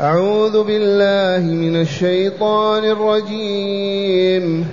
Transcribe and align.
أعوذ 0.00 0.64
بالله 0.64 1.54
من 1.54 1.80
الشيطان 1.80 2.84
الرجيم. 2.84 4.66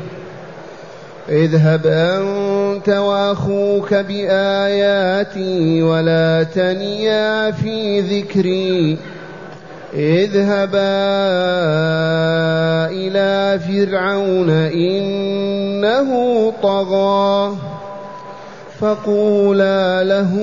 اذهب 1.29 1.85
أنت 1.85 2.89
وأخوك 2.89 3.93
بآياتي 3.93 5.81
ولا 5.81 6.43
تنيا 6.43 7.51
في 7.51 7.99
ذكري. 8.01 8.97
اذهبا 9.93 10.95
إلى 12.91 13.59
فرعون 13.59 14.49
إنه 14.49 16.09
طغى. 16.63 17.55
فقولا 18.79 20.03
له 20.03 20.33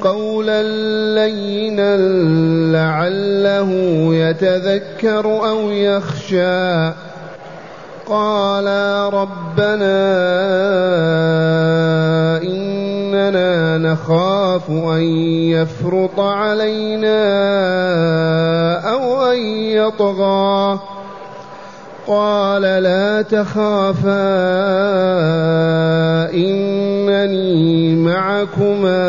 قولا 0.00 0.62
لينا 1.14 1.96
لعله 2.72 3.70
يتذكر 4.14 5.24
أو 5.26 5.70
يخشى. 5.70 6.92
قالا 8.06 9.08
ربنا 9.08 9.98
إننا 12.42 13.78
نخاف 13.78 14.70
أن 14.70 15.02
يفرط 15.50 16.20
علينا 16.20 17.18
أو 18.92 19.32
أن 19.32 19.38
يطغى. 19.52 20.78
قال 22.06 22.62
لا 22.62 23.22
تخافا 23.22 24.10
إنني 26.34 27.94
معكما 27.94 29.06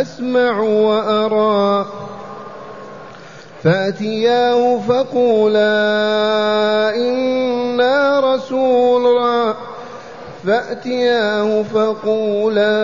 أسمع 0.00 0.60
وأرى. 0.60 1.86
فأتياه 3.64 4.78
فقولا 4.88 5.70
إنا 6.96 8.20
رسول 8.34 9.18
فأتياه 10.46 11.62
فقولا 11.62 12.74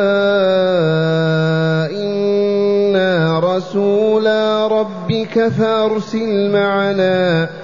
إنا 1.91 3.41
رسولا. 3.45 4.67
ربك 4.67 5.49
فأرسل 5.49 6.51
معنا. 6.51 7.64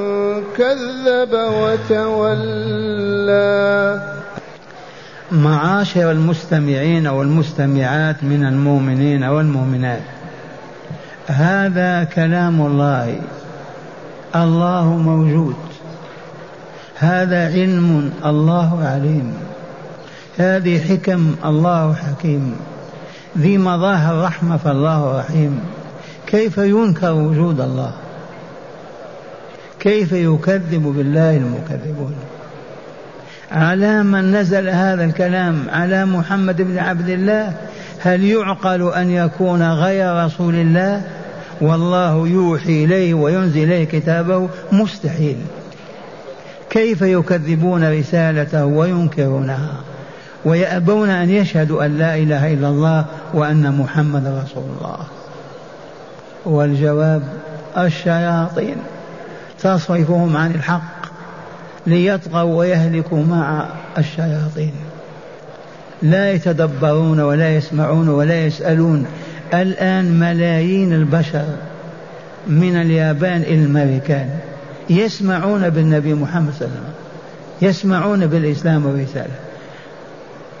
كذب 0.57 1.33
وتولى. 1.33 2.91
معاشر 5.31 6.11
المستمعين 6.11 7.07
والمستمعات 7.07 8.23
من 8.23 8.45
المؤمنين 8.45 9.23
والمؤمنات 9.23 10.01
هذا 11.27 12.03
كلام 12.03 12.61
الله. 12.61 13.19
الله 14.35 14.85
موجود. 14.85 15.55
هذا 16.97 17.45
علم 17.45 18.13
الله 18.25 18.83
عليم. 18.85 19.33
هذه 20.37 20.79
حكم 20.79 21.35
الله 21.45 21.93
حكيم. 21.93 22.55
ذي 23.37 23.57
مظاهر 23.57 24.23
رحمة 24.23 24.57
فالله 24.57 25.19
رحيم. 25.19 25.59
كيف 26.27 26.57
ينكر 26.57 27.13
وجود 27.13 27.61
الله؟ 27.61 27.91
كيف 29.81 30.11
يكذب 30.11 30.83
بالله 30.97 31.37
المكذبون؟ 31.37 32.15
على 33.51 34.03
من 34.03 34.35
نزل 34.35 34.69
هذا 34.69 35.05
الكلام 35.05 35.65
على 35.69 36.05
محمد 36.05 36.61
بن 36.61 36.77
عبد 36.77 37.09
الله 37.09 37.53
هل 37.99 38.23
يعقل 38.23 38.93
أن 38.93 39.09
يكون 39.09 39.71
غير 39.71 40.25
رسول 40.25 40.55
الله؟ 40.55 41.01
والله 41.61 42.27
يوحي 42.27 42.85
إليه 42.85 43.13
وينزل 43.13 43.63
إليه 43.63 43.83
كتابه 43.83 44.49
مستحيل. 44.71 45.37
كيف 46.69 47.01
يكذبون 47.01 47.99
رسالته 47.99 48.65
وينكرونها؟ 48.65 49.73
ويأبون 50.45 51.09
أن 51.09 51.29
يشهدوا 51.29 51.85
أن 51.85 51.97
لا 51.97 52.15
إله 52.15 52.53
إلا 52.53 52.67
الله 52.67 53.05
وأن 53.33 53.71
محمد 53.71 54.27
رسول 54.27 54.63
الله. 54.77 54.97
والجواب 56.45 57.23
الشياطين. 57.77 58.75
تصرفهم 59.63 60.37
عن 60.37 60.51
الحق 60.51 61.05
ليطغوا 61.87 62.55
ويهلكوا 62.55 63.23
مع 63.23 63.65
الشياطين. 63.97 64.71
لا 66.01 66.31
يتدبرون 66.31 67.19
ولا 67.19 67.55
يسمعون 67.55 68.09
ولا 68.09 68.45
يسألون. 68.45 69.05
الآن 69.53 70.19
ملايين 70.19 70.93
البشر 70.93 71.45
من 72.47 72.81
اليابان 72.81 73.41
إلى 73.41 73.55
الأمريكان 73.55 74.29
يسمعون 74.89 75.69
بالنبي 75.69 76.13
محمد 76.13 76.53
صلى 76.53 76.67
الله 76.67 76.77
عليه 76.77 76.85
وسلم 76.85 76.93
يسمعون 77.61 78.27
بالإسلام 78.27 78.85
والرسالة. 78.85 79.35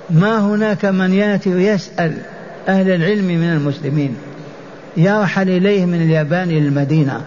ما 0.09 0.39
هناك 0.39 0.85
من 0.85 1.13
يأتي 1.13 1.53
ويسأل 1.53 2.13
أهل 2.67 2.89
العلم 2.89 3.25
من 3.25 3.49
المسلمين. 3.49 4.15
يرحل 4.97 5.49
إليه 5.49 5.85
من 5.85 6.01
اليابان 6.01 6.49
إلى 6.49 6.67
المدينة. 6.67 7.21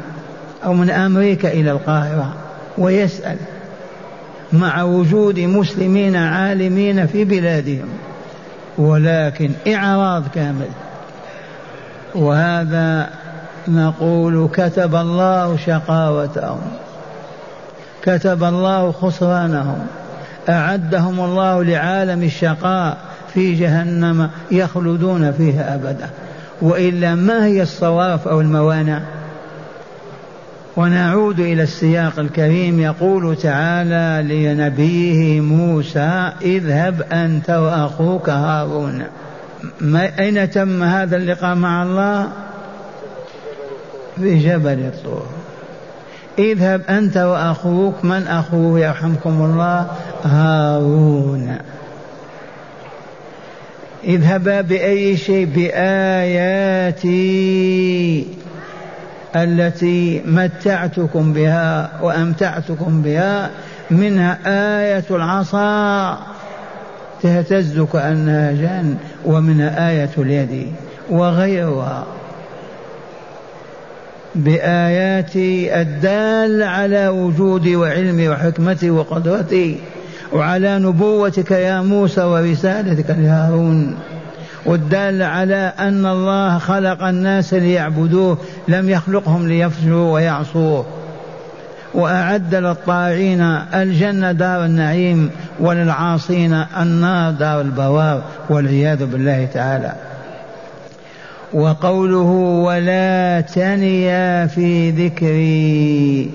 أو 0.65 0.75
من 0.75 0.91
أمريكا 0.91 1.49
إلى 1.53 1.71
القاهرة 1.71 2.35
ويسأل 2.79 3.37
مع 4.53 4.83
وجود 4.83 5.41
مسلمين 5.41 6.17
عالمين 6.17 7.07
في 7.07 7.25
بلادهم 7.25 7.89
ولكن 8.79 9.51
إعراض 9.69 10.23
كامل. 10.35 10.69
وهذا 12.15 13.11
نقول 13.69 14.49
كتب 14.53 14.95
الله 14.95 15.57
شقاوتهم 15.57 16.61
كتب 18.03 18.45
الله 18.45 18.93
خسرانهم 18.93 19.87
أعدهم 20.49 21.21
الله 21.21 21.65
لعالم 21.65 22.23
الشقاء 22.23 22.97
في 23.35 23.55
جهنم 23.55 24.31
يخلدون 24.51 25.33
فيها 25.33 25.75
أبدا. 25.75 26.11
وإلا 26.63 27.15
ما 27.15 27.47
هي 27.47 27.63
الصواف 27.63 28.29
أو 28.29 28.41
الموانع؟ 28.41 29.01
ونعود 30.77 31.41
إلى 31.41 31.63
السياق 31.63 32.19
الكريم. 32.19 32.81
يقول 32.81 33.37
تعالى 33.37 34.35
لنبيه 34.35 35.41
موسى 35.41 36.33
اذهب 36.43 37.03
أنت 37.13 37.51
وأخوك 37.51 38.29
هارون. 38.29 39.05
ما 39.81 40.19
أين 40.19 40.51
تم 40.51 40.83
هذا 40.83 41.17
اللقاء 41.17 41.55
مع 41.55 41.83
الله؟ 41.83 42.29
في 44.17 44.39
جبل 44.39 44.79
الطور. 44.79 45.27
اذهب 46.39 46.83
أنت 46.89 47.17
وأخوك. 47.17 48.05
من 48.05 48.27
أخوه 48.27 48.81
يرحمكم 48.81 49.45
الله؟ 49.45 49.87
هارون. 50.25 51.57
اذهبا 54.05 54.61
بأي 54.61 55.17
شيء؟ 55.17 55.49
بآياتي. 55.55 57.15
التي 59.37 60.23
متعتكم 60.27 61.33
بها 61.33 61.91
وأمتعتكم 62.03 63.03
بها 63.03 63.51
منها 63.91 64.39
آية 64.47 65.05
العصا. 65.11 66.19
تهتز 67.23 67.81
كأنها 67.81 68.53
جان 68.53 68.97
ومنها 69.25 69.91
آية 69.91 70.11
اليد 70.19 70.73
وغيرها. 71.11 72.07
بآياتي 74.35 75.81
الدالة 75.81 76.67
على 76.67 77.09
وجودي 77.09 77.77
وعلمي 77.77 78.29
وحكمتي 78.29 78.91
وقدرتي 78.91 79.79
وعلى 80.33 80.79
نبوتك 80.79 81.51
يا 81.51 81.81
موسى 81.81 82.23
ورسالتك 82.23 83.11
لهارون 83.11 83.97
والدالة 84.67 85.25
على 85.25 85.73
أن 85.79 86.07
الله 86.07 86.59
خلق 86.59 87.03
الناس 87.03 87.55
ليعبدوه 87.55 88.39
لم 88.69 88.91
يخلقهم 88.91 89.49
ليفجروا 89.49 90.13
ويعصوه. 90.13 90.87
وأعد 91.95 92.55
للطاغين 92.55 93.41
الجنة 93.75 94.33
دار 94.33 94.65
النعيم 94.65 95.31
وللعاصين 95.61 96.65
النار 96.81 97.33
دار 97.33 97.61
البوار 97.61 98.23
والعياذ 98.51 99.07
بالله 99.07 99.49
تعالى. 99.55 99.93
وقوله 101.53 102.31
ولا 102.65 103.41
تنيا 103.41 104.47
في 104.47 104.91
ذكري 104.91 106.31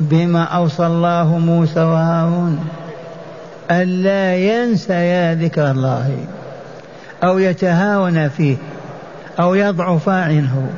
بما 0.00 0.42
أوصى 0.42 0.86
الله 0.86 1.38
موسى 1.38 1.80
وهارون. 1.80 2.58
ألا 3.70 4.36
ينسيا 4.36 5.34
ذكر 5.34 5.70
الله 5.70 6.16
أو 7.24 7.38
يتهاون 7.38 8.28
فيه 8.28 8.56
أو 9.40 9.54
يضعف 9.54 10.08
عنه 10.08 10.70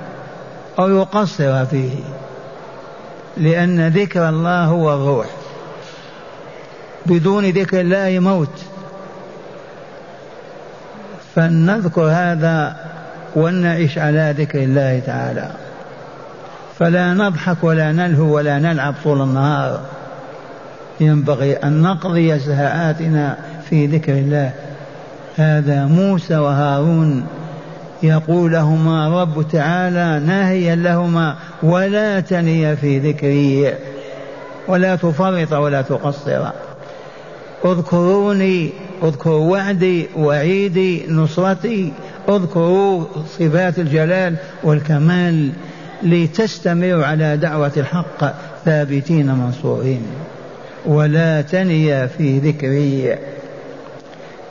أو 0.78 0.88
يقصر 0.88 1.66
فيه 1.66 1.90
لأن 3.37 3.88
ذكر 3.88 4.28
الله 4.28 4.64
هو 4.64 4.94
الروح. 4.94 5.26
بدون 7.06 7.44
ذكر 7.44 7.81
الله 7.81 8.19
موت 8.19 8.62
فلنذكر 11.34 12.02
هذا 12.02 12.76
ولنعيش 13.37 13.98
على 13.98 14.34
ذكر 14.38 14.58
الله 14.58 15.02
تعالى. 15.06 15.50
فلا 16.78 17.14
نضحك 17.14 17.56
ولا 17.64 17.92
نلهو 17.92 18.37
ولا 18.37 18.58
نلعب 18.58 18.94
طول 19.04 19.22
النهار. 19.22 19.81
ينبغي 21.00 21.52
أن 21.52 21.82
نقضي 21.82 22.38
ساعاتنا 22.38 23.37
في 23.70 23.87
ذكر 23.87 24.12
الله. 24.12 24.52
هذا 25.37 25.87
موسى 25.87 26.37
وهارون 26.37 27.26
يقول 28.02 28.52
لهما 28.52 29.23
رب 29.23 29.49
تعالى 29.52 30.26
ناهيا 30.26 30.76
لهما 30.76 31.37
ولا 31.62 32.20
تنيا 32.20 32.75
في 32.75 32.99
ذكري. 32.99 33.75
ولا 34.69 34.97
تفرط 34.97 35.52
ولا 35.52 35.82
تقصر. 35.82 36.47
اذكروني 37.64 38.70
اذكروا 39.02 39.50
وعدي 39.50 40.06
وعيدي 40.17 41.06
نصرتي. 41.08 41.93
اذكروا 42.29 43.05
صفات 43.38 43.79
الجلال 43.79 44.37
والكمال 44.64 45.50
لتستمروا 46.02 47.05
على 47.05 47.37
دعوة 47.37 47.73
الحق 47.76 48.35
ثابتين 48.64 49.35
منصورين. 49.35 50.02
ولا 50.87 51.43
تنيا 51.43 52.06
في 52.06 52.38
ذكري. 52.38 53.17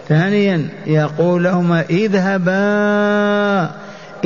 ثانيا 0.10 0.68
يقول 0.88 1.44
لهما 1.44 1.82
اذهبا 1.90 3.70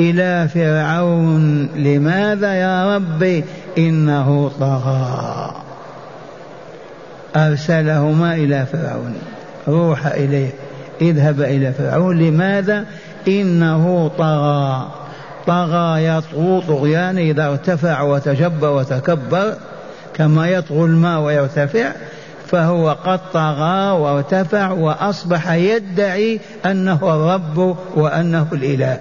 إلى 0.00 0.48
فرعون 0.54 1.68
لماذا 1.76 2.54
يا 2.54 2.96
ربي 2.96 3.44
إنه 3.78 4.50
طغى؟ 4.60 5.54
أرسلهما 7.36 8.34
إلى 8.34 8.66
فرعون. 8.72 9.14
روح 9.68 10.06
إليه. 10.06 10.50
اذهب 11.00 11.40
إلى 11.40 11.72
فرعون 11.72 12.18
لماذا؟ 12.18 12.84
إنه 13.28 14.10
طغى. 14.18 14.88
طغى 15.46 16.04
يطغو 16.04 16.60
طغيان 16.60 17.18
إذا 17.18 17.46
ارتفع 17.46 18.02
وتجبر 18.02 18.70
وتكبر. 18.70 19.54
كما 20.14 20.48
يطغو 20.48 20.86
الماء 20.86 21.20
ويرتفع 21.20 21.92
فهو 22.46 22.90
قد 22.90 23.20
طغى 23.32 23.90
وارتفع 24.00 24.70
وأصبح 24.70 25.52
يدعي 25.52 26.40
أنه 26.66 26.98
الرب 27.02 27.76
وأنه 27.94 28.46
الإله. 28.52 28.98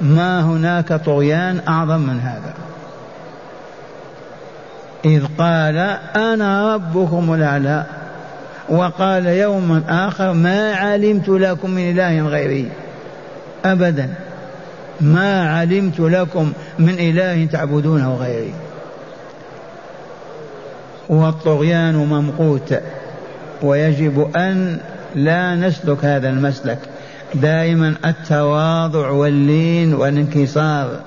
ما 0.00 0.40
هناك 0.40 0.92
طغيان 0.92 1.60
أعظم 1.68 2.00
من 2.00 2.20
هذا. 2.20 2.54
إذ 5.04 5.24
قال 5.38 5.76
أنا 6.16 6.74
ربكم 6.74 7.34
الأعلى. 7.34 7.84
وقال 8.68 9.26
يوما 9.26 9.82
آخر 9.88 10.32
ما 10.32 10.74
علمت 10.74 11.28
لكم 11.28 11.70
من 11.70 11.90
إله 11.90 12.28
غيري. 12.28 12.68
أبدا. 13.64 14.14
ما 15.00 15.58
علمت 15.58 16.00
لكم 16.00 16.52
من 16.78 16.94
إله 16.98 17.44
تعبدونه 17.46 18.14
غيري. 18.14 18.52
والطغيان 21.08 21.94
ممقوت 21.94 22.74
ويجب 23.62 24.36
أن 24.36 24.78
لا 25.14 25.54
نسلك 25.54 26.04
هذا 26.04 26.28
المسلك. 26.28 26.78
دائما 27.34 27.94
التواضع 28.04 29.10
واللين 29.10 29.94
والانكسار. 29.94 31.00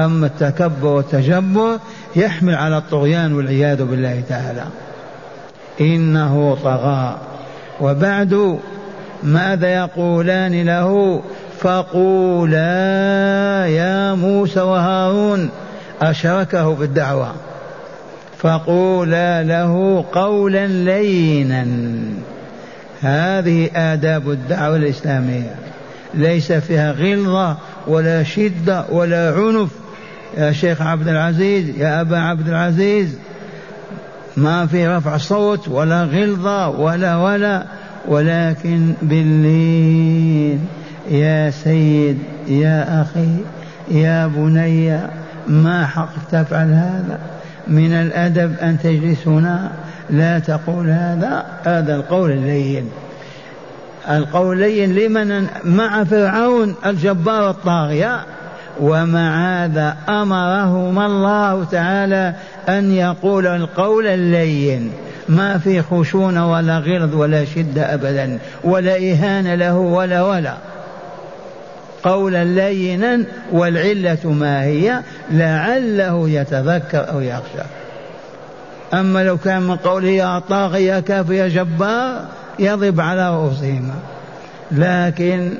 أما 0.00 0.26
التكبر 0.26 0.86
والتجبر 0.86 1.78
يحمل 2.16 2.54
على 2.54 2.78
الطغيان 2.78 3.32
والعياذ 3.32 3.84
بالله 3.84 4.22
تعالى. 4.28 4.64
إنه 5.80 6.58
طغى. 6.64 7.18
وبعد 7.80 8.58
ماذا 9.22 9.68
يقولان 9.68 10.66
له؟ 10.66 11.22
فقولا 11.60 12.66
يا 13.66 14.14
موسى 14.14 14.60
وهارون 14.60 15.50
أشركه 16.02 16.74
بالدعوة. 16.74 17.32
فقولا 18.38 19.42
له 19.42 20.04
قولا 20.12 20.66
لينا. 20.66 21.66
هذه 23.00 23.70
آداب 23.74 24.30
الدعوة 24.30 24.76
الإسلامية. 24.76 25.54
ليس 26.14 26.52
فيها 26.52 26.92
غلظة 26.92 27.56
ولا 27.86 28.22
شدة 28.22 28.84
ولا 28.90 29.34
عنف. 29.34 29.70
يا 30.36 30.52
شيخ 30.52 30.82
عبد 30.82 31.08
العزيز 31.08 31.78
يا 31.78 32.00
أبا 32.00 32.18
عبد 32.18 32.48
العزيز 32.48 33.18
ما 34.36 34.66
في 34.66 34.88
رفع 34.88 35.16
صوت 35.16 35.68
ولا 35.68 36.04
غلظة 36.04 36.68
ولا 36.68 37.16
ولا 37.16 37.64
ولكن 38.08 38.92
باللين 39.02 40.66
يا 41.10 41.50
سيد 41.50 42.18
يا 42.48 43.02
أخي 43.02 43.36
يا 43.90 44.26
بني 44.26 44.98
ما 45.48 45.86
حق 45.86 46.12
تفعل 46.32 46.68
هذا؟ 46.68 47.18
من 47.68 47.92
الأدب 47.92 48.54
أن 48.62 48.78
تجلس 48.82 49.28
هنا 49.28 49.70
لا 50.10 50.38
تقول 50.38 50.90
هذا. 50.90 51.44
هذا 51.64 51.96
القول 51.96 52.30
اللين. 52.30 52.90
القول 54.10 54.56
اللين 54.56 54.94
لمن 54.94 55.46
مع 55.64 56.04
فرعون 56.04 56.74
الجبار 56.86 57.50
الطاغية. 57.50 58.20
ومع 58.80 59.64
هذا 59.64 59.96
أمرهما 60.08 61.06
الله 61.06 61.64
تعالى 61.64 62.34
أن 62.68 62.92
يقول 62.92 63.46
القول 63.46 64.06
اللين. 64.06 64.92
ما 65.28 65.58
في 65.58 65.82
خشونة 65.82 66.52
ولا 66.52 66.78
غلظ 66.78 67.14
ولا 67.14 67.44
شدة 67.44 67.94
أبدا. 67.94 68.38
ولا 68.64 68.96
إهانة 68.96 69.54
له 69.54 69.76
ولا 69.76 70.22
ولا. 70.22 70.54
قولا 72.02 72.44
لينا 72.44 73.24
والعلة 73.52 74.18
ما 74.24 74.62
هي 74.62 75.00
لعله 75.30 76.28
يتذكر 76.28 77.10
أو 77.10 77.20
يخشى. 77.20 77.66
أما 78.94 79.24
لو 79.24 79.38
كان 79.38 79.62
من 79.62 79.76
قوله 79.76 80.08
يا 80.08 80.38
طاغي 80.38 80.84
يا 80.84 81.00
كافر 81.00 81.32
يا 81.32 81.48
جبار 81.48 82.24
يضرب 82.58 83.00
على 83.00 83.30
رؤوسهما. 83.30 83.94
لكن 84.72 85.50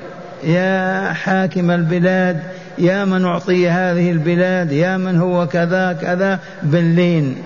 يا 0.45 1.13
حاكم 1.13 1.71
البلاد 1.71 2.41
يا 2.79 3.05
من 3.05 3.25
أعطي 3.25 3.69
هذه 3.69 4.11
البلاد 4.11 4.73
يا 4.73 4.97
من 4.97 5.17
هو 5.17 5.47
كذا 5.47 5.93
كذا 5.93 6.39
باللين. 6.63 7.37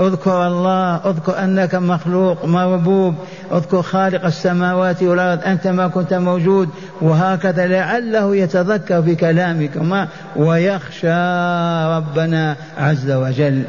اذكر 0.00 0.46
الله 0.46 0.96
اذكر 0.96 1.44
أنك 1.44 1.74
مخلوق 1.74 2.44
مربوب 2.44 3.14
اذكر 3.52 3.82
خالق 3.82 4.24
السماوات 4.24 5.02
والأرض. 5.02 5.44
أنت 5.44 5.66
ما 5.66 5.88
كنت 5.88 6.14
موجود. 6.14 6.68
وهكذا 7.00 7.66
لعله 7.66 8.36
يتذكر 8.36 9.02
في 9.02 9.14
كلامكما 9.14 10.08
ويخشى 10.36 11.08
ربنا 11.96 12.56
عز 12.78 13.10
وجل. 13.10 13.62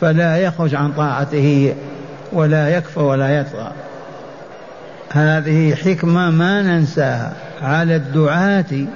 فلا 0.00 0.36
يخرج 0.36 0.74
عن 0.74 0.92
طاعته 0.92 1.74
ولا 2.32 2.68
يكفر 2.68 3.02
ولا 3.02 3.38
يطغى. 3.40 3.72
هذه 5.12 5.74
حكمة 5.74 6.30
ما 6.30 6.62
ننساها. 6.62 7.32
على 7.62 7.96
الدعاة 7.96 8.86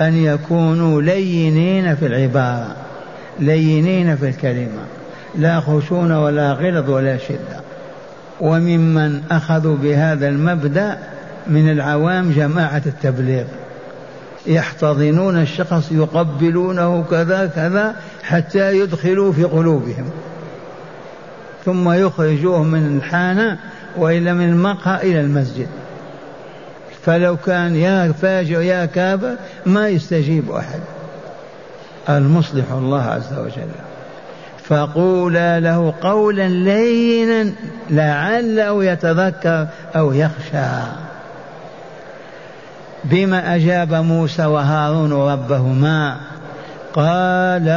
أن 0.00 0.16
يكونوا 0.16 1.02
لينين 1.02 1.96
في 1.96 2.06
العبارة 2.06 2.76
لينين 3.40 4.16
في 4.16 4.28
الكلمة. 4.28 4.84
لا 5.38 5.60
خشون 5.60 6.12
ولا 6.12 6.52
غلظ 6.52 6.90
ولا 6.90 7.18
شدة. 7.18 7.60
وممن 8.40 9.22
أخذوا 9.30 9.76
بهذا 9.76 10.28
المبدأ 10.28 10.98
من 11.46 11.70
العوام 11.70 12.32
جماعة 12.32 12.82
التبليغ. 12.86 13.44
يحتضنون 14.46 15.42
الشخص 15.42 15.92
يقبلونه 15.92 17.04
كذا 17.10 17.46
كذا 17.46 17.96
حتى 18.22 18.78
يدخلوا 18.78 19.32
في 19.32 19.44
قلوبهم. 19.44 20.10
ثم 21.64 21.92
يخرجوه 21.92 22.62
من 22.62 22.96
الحانة 22.96 23.58
وإلا 23.96 24.32
من 24.32 24.48
المقهى 24.48 25.02
إلى 25.02 25.20
المسجد. 25.20 25.68
فلو 27.06 27.36
كان 27.36 27.76
يا 27.76 28.12
فاجر 28.12 28.60
يا 28.60 28.86
كافر 28.86 29.36
ما 29.66 29.88
يستجيب 29.88 30.50
أحد. 30.50 30.80
المصلح 32.08 32.72
الله 32.72 33.02
عز 33.02 33.38
وجل. 33.38 33.93
فقولا 34.68 35.60
له 35.60 35.94
قولا 36.02 36.48
لينا 36.48 37.52
لعله 37.90 38.84
يتذكر 38.84 39.66
أو 39.96 40.12
يخشى. 40.12 41.04
بما 43.04 43.54
أجاب 43.54 43.94
موسى 43.94 44.44
وهارون 44.44 45.12
ربهما 45.12 46.16
قالا 46.94 47.74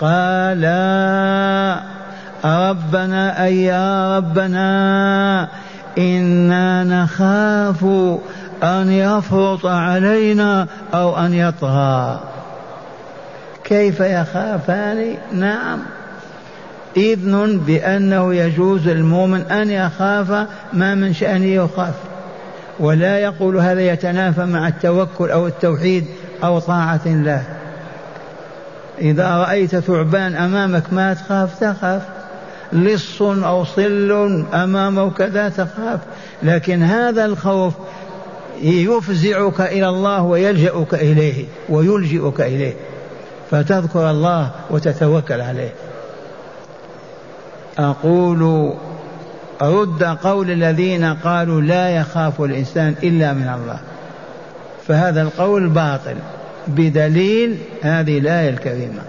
قالا 0.00 1.80
ربنا 2.44 3.44
أي 3.44 3.62
يا 3.62 4.16
ربنا 4.16 5.48
إنا 5.98 6.84
نخاف 6.84 7.84
أن 8.62 8.92
يفرط 8.92 9.66
علينا 9.66 10.66
أو 10.94 11.18
أن 11.18 11.34
يطغى. 11.34 12.20
كيف 13.66 14.00
يخافان 14.00 15.14
نعم. 15.32 15.78
إذن 16.96 17.60
بأنه 17.66 18.34
يجوز 18.34 18.88
المؤمن 18.88 19.40
أن 19.40 19.70
يخاف 19.70 20.30
ما 20.72 20.94
من 20.94 21.14
شأنه 21.14 21.46
يخاف. 21.46 21.94
ولا 22.80 23.18
يقول 23.18 23.56
هذا 23.56 23.80
يتنافى 23.80 24.44
مع 24.44 24.68
التوكل 24.68 25.30
أو 25.30 25.46
التوحيد 25.46 26.04
أو 26.44 26.58
طاعة 26.58 27.00
الله. 27.06 27.42
إذا 28.98 29.36
رأيت 29.36 29.76
ثعبان 29.76 30.34
أمامك 30.34 30.92
ما 30.92 31.14
تخاف 31.14 31.60
تخاف. 31.60 32.02
لص 32.72 33.22
أو 33.22 33.64
صل 33.64 34.44
أمامه 34.54 35.10
كذا 35.10 35.48
تخاف. 35.48 36.00
لكن 36.42 36.82
هذا 36.82 37.24
الخوف 37.24 37.74
يفزعك 38.62 39.60
إلى 39.60 39.88
الله 39.88 40.22
ويلجأك 40.22 40.94
إليه 40.94 41.44
ويلجئك 41.68 42.40
إليه. 42.40 42.74
فتذكر 43.50 44.10
الله 44.10 44.50
وتتوكل 44.70 45.40
عليه. 45.40 45.72
أقول 47.78 48.72
رد 49.62 50.04
قول 50.04 50.50
الذين 50.50 51.04
قالوا 51.14 51.60
لا 51.60 51.90
يخاف 51.90 52.40
الإنسان 52.40 52.94
إلا 53.02 53.32
من 53.32 53.48
الله. 53.48 53.78
فهذا 54.88 55.22
القول 55.22 55.68
باطل 55.68 56.16
بدليل 56.66 57.58
هذه 57.82 58.18
الآية 58.18 58.50
الكريمة. 58.50 59.02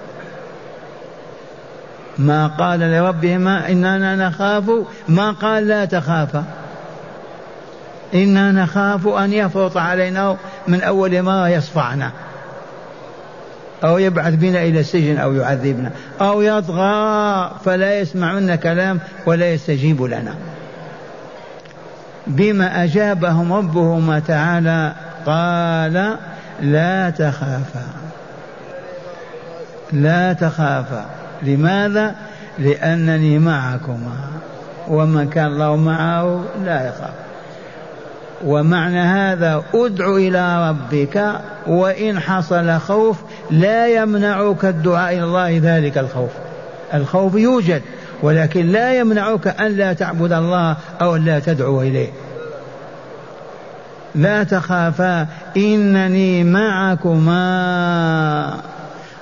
ما 2.18 2.48
قال 2.48 2.80
لربهما 2.80 3.70
إننا 3.70 4.16
نخاف 4.16 4.64
ما 5.08 5.32
قال 5.32 5.68
لا 5.68 5.86
تخافا 5.86 6.44
إنا 8.14 8.52
نخاف 8.52 9.08
أن 9.08 9.34
يفرط 9.34 9.78
علينا 9.78 10.38
من 10.68 10.82
أول 10.82 11.22
مرة 11.22 11.50
يصفعنا. 11.50 12.12
أو 13.84 13.98
يبعث 13.98 14.34
بنا 14.34 14.62
إلى 14.64 14.80
السجن 14.80 15.18
أو 15.18 15.34
يعذبنا. 15.34 15.92
أو 16.22 16.42
يطغى 16.42 17.52
فلا 17.66 18.00
يسمع 18.00 18.34
منا 18.34 18.56
كلام 18.56 19.00
ولا 19.26 19.54
يستجيب 19.54 20.04
لنا. 20.04 20.36
بما 22.28 22.84
أجابهم 22.84 23.54
ربهما 23.54 24.20
تعالى 24.20 24.94
قال 25.26 26.18
لا 26.62 27.10
تخافا. 27.10 27.86
لا 29.92 30.34
تخافا. 30.34 31.06
لماذا؟ 31.44 32.16
لأنني 32.60 33.40
معكما. 33.40 34.18
ومن 34.88 35.30
كان 35.30 35.46
الله 35.46 35.76
معه 35.76 36.44
لا 36.64 36.88
يخاف. 36.88 37.27
ومعنى 38.46 39.00
هذا 39.00 39.64
ادع 39.74 40.16
إلى 40.16 40.70
ربك 40.70 41.42
وإن 41.68 42.20
حصل 42.20 42.80
خوف 42.80 43.18
لا 43.52 43.88
يمنعك 43.88 44.66
الدعاء 44.66 45.14
إلى 45.14 45.24
الله 45.24 45.60
ذلك 45.64 45.98
الخوف. 45.98 46.30
الخوف 46.94 47.36
يوجد 47.36 47.82
ولكن 48.24 48.72
لا 48.72 48.94
يمنعك 48.94 49.48
أن 49.48 49.72
لا 49.72 49.94
تعبد 49.94 50.32
الله 50.32 50.78
أو 51.02 51.16
أن 51.16 51.26
لا 51.26 51.40
تدعو 51.40 51.82
إليه. 51.82 52.10
لا 54.16 54.44
تخافا 54.44 55.28
إنني 55.58 56.44
معكما. 56.44 57.48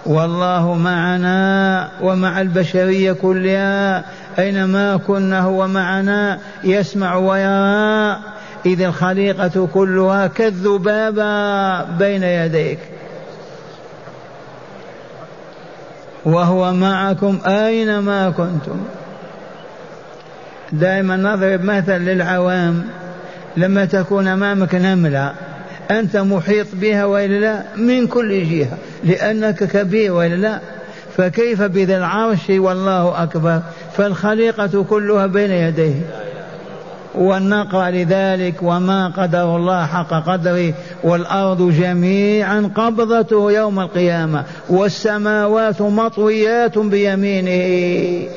والله 0.05 0.74
معنا 0.74 1.89
ومع 2.01 2.41
البشرية 2.41 3.12
كلها 3.12 4.05
أينما 4.39 4.98
كنا 4.98 5.41
هو 5.41 5.67
معنا 5.67 6.39
يسمع 6.63 7.15
ويرى. 7.15 8.35
إذ 8.65 8.81
الخليقة 8.81 9.67
كلها 9.74 10.27
كالذبابة 10.27 11.84
بين 11.84 12.24
يديك. 12.24 12.79
وهو 16.25 16.74
معكم 16.74 17.39
أينما 17.45 18.29
كنتم. 18.29 18.77
دائما 20.72 21.15
نضرب 21.15 21.63
مثل 21.63 21.98
للعوام. 21.98 22.84
لما 23.57 23.86
تكون 23.86 24.27
أمامك 24.27 24.75
نملة 24.75 25.34
أنت 25.91 26.17
محيط 26.17 26.67
بها 26.74 27.05
وإلا 27.05 27.39
لا؟ 27.39 27.63
من 27.75 28.07
كل 28.07 28.43
جهة. 28.50 28.77
لأنك 29.03 29.63
كبير 29.63 30.12
وإلا 30.12 30.36
لا؟ 30.36 30.60
فكيف 31.17 31.62
بذي 31.62 31.98
العرش 31.98 32.50
والله 32.50 33.24
أكبر؟ 33.24 33.62
فالخليقة 33.98 34.84
كلها 34.84 35.27
بين 35.27 35.51
يديه. 35.51 36.25
ونقرأ 37.17 37.89
لذلك 37.89 38.55
وما 38.62 39.07
قدر 39.07 39.55
الله 39.55 39.86
حق 39.86 40.13
قدره 40.29 40.74
والأرض 41.03 41.72
جميعا 41.72 42.69
قبضته 42.75 43.51
يوم 43.51 43.79
القيامة 43.79 44.43
والسماوات 44.69 45.81
مطويات 45.81 46.77
بيمينه. 46.77 48.27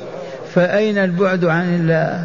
فأين 0.54 0.99
البعد 0.99 1.44
عن 1.44 1.75
الله؟ 1.75 2.25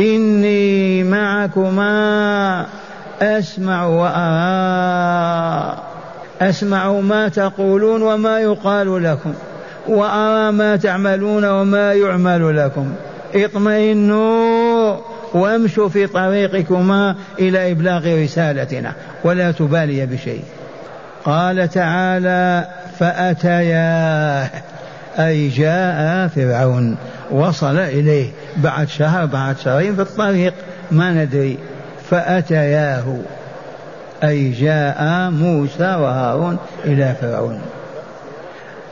إني 0.00 1.04
معكما 1.04 2.66
أسمع 3.22 3.86
وأرى. 3.86 5.76
أسمع 6.40 6.92
ما 6.92 7.28
تقولون 7.28 8.02
وما 8.02 8.40
يقال 8.40 9.04
لكم. 9.04 9.34
وأرى 9.88 10.52
ما 10.52 10.76
تعملون 10.76 11.44
وما 11.44 11.92
يعمل 11.92 12.56
لكم. 12.56 12.92
اطمئنوا 13.34 14.96
وامشوا 15.34 15.88
في 15.88 16.06
طريقكما 16.06 17.16
إلى 17.38 17.72
إبلاغ 17.72 18.22
رسالتنا 18.22 18.92
ولا 19.24 19.52
تبالي 19.52 20.06
بشيء. 20.06 20.42
قال 21.24 21.68
تعالى 21.68 22.68
فأتياه 22.98 24.50
أي 25.18 25.48
جاء 25.48 26.28
فرعون 26.28 26.96
وصل 27.30 27.78
إليه 27.78 28.30
بعد 28.56 28.88
شهر 28.88 29.26
بعد 29.26 29.58
شهرين 29.58 29.94
في 29.94 30.02
الطريق 30.02 30.54
ما 30.90 31.10
ندري. 31.10 31.58
فأتياه 32.10 33.16
أي 34.24 34.50
جاء 34.50 35.30
موسى 35.30 35.82
وهارون 35.84 36.58
إلى 36.84 37.14
فرعون. 37.20 37.60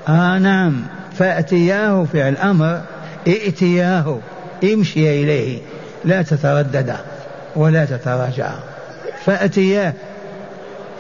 آه 0.08 0.38
نعم 0.38 0.82
فأتياه 1.12 2.06
فعل 2.12 2.36
أمر 2.36 2.80
ائتياه 3.26 4.18
امشي 4.64 5.22
إليه 5.22 5.58
لا 6.04 6.22
تتردد 6.22 6.96
ولا 7.56 7.84
تتراجع. 7.84 8.50
فأتياه 9.24 9.92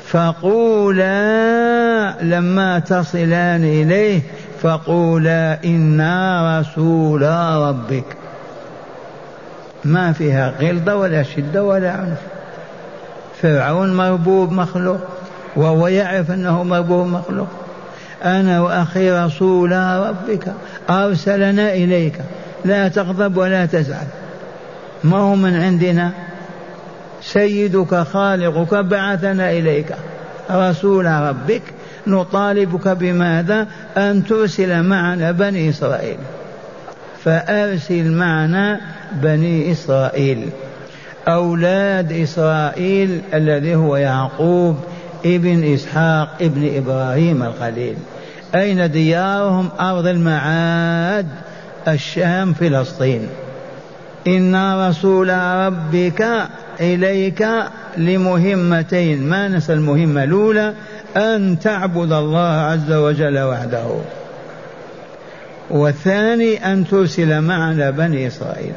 فقولا 0.06 1.08
لما 2.22 2.78
تصلان 2.78 3.64
إليه 3.64 4.20
فقولا 4.62 5.64
إنا 5.64 6.60
رسول 6.60 7.22
ربك. 7.68 8.04
ما 9.84 10.12
فيها 10.12 10.54
غلظة 10.60 10.96
ولا 10.96 11.22
شدة 11.22 11.64
ولا 11.64 11.90
عنف. 11.90 12.18
فرعون 13.42 13.94
مربوب 13.94 14.52
مخلوق 14.52 15.00
وهو 15.56 15.88
يعرف 15.88 16.30
أنه 16.30 16.62
مربوب 16.62 17.06
مخلوق. 17.06 17.48
أنا 18.24 18.60
وأخي 18.60 19.10
رسول 19.10 19.72
ربك 19.72 20.52
أرسلنا 20.90 21.74
إليك. 21.74 22.14
لا 22.64 22.88
تغضب 22.88 23.36
ولا 23.36 23.66
تزعل. 23.66 24.06
ما 25.04 25.18
هو 25.18 25.34
من 25.34 25.56
عندنا؟ 25.56 26.10
سيدك 27.22 27.94
خالقك 27.94 28.74
بعثنا 28.74 29.50
إليك. 29.50 29.94
رسول 30.50 31.06
ربك 31.06 31.62
نطالبك 32.06 32.88
بماذا؟ 32.88 33.66
أن 33.96 34.24
ترسل 34.24 34.82
معنا 34.82 35.30
بني 35.30 35.70
إسرائيل. 35.70 36.18
فأرسل 37.24 38.10
معنا 38.10 38.80
بني 39.12 39.72
إسرائيل. 39.72 40.50
أولاد 41.28 42.12
إسرائيل 42.12 43.20
الذي 43.34 43.74
هو 43.74 43.96
يعقوب 43.96 44.76
ابن 45.24 45.74
إسحاق 45.74 46.28
ابن 46.40 46.76
إبراهيم 46.76 47.42
الخليل. 47.42 47.94
أين 48.54 48.90
ديارهم 48.90 49.68
أرض 49.80 50.06
المعاد؟ 50.06 51.26
الشام 51.88 52.52
فلسطين. 52.52 53.28
إن 54.26 54.78
رسول 54.88 55.28
ربك 55.38 56.26
إليك 56.80 57.48
لمهمتين. 57.96 59.28
ما 59.28 59.48
نسى 59.48 59.72
المهمة 59.72 60.24
الأولى؟ 60.24 60.72
أن 61.16 61.58
تعبد 61.58 62.12
الله 62.12 62.48
عز 62.48 62.92
وجل 62.92 63.38
وحده. 63.38 63.86
والثاني 65.70 66.72
أن 66.72 66.86
ترسل 66.86 67.40
معنا 67.40 67.90
بني 67.90 68.26
إسرائيل. 68.26 68.72